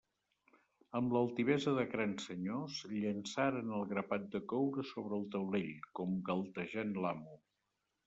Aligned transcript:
Amb 0.99 1.11
l'altivesa 1.15 1.73
de 1.79 1.83
grans 1.91 2.25
senyors, 2.31 2.79
llançaren 2.95 3.71
el 3.81 3.87
grapat 3.93 4.27
de 4.37 4.43
coure 4.55 4.89
sobre 4.95 5.23
el 5.23 5.31
taulell, 5.39 5.73
com 6.01 6.21
galtejant 6.33 7.01
l'amo. 7.07 7.43